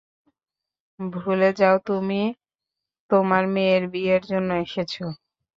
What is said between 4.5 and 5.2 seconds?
এসেছো।